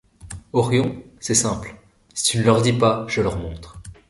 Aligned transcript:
Orion, 0.53 1.03
c’est 1.19 1.35
simple: 1.35 1.75
si 2.15 2.23
tu 2.31 2.39
ne 2.39 2.43
leur 2.43 2.63
dis 2.63 2.73
pas, 2.73 3.05
je 3.07 3.21
leur 3.21 3.37
montre. 3.37 3.79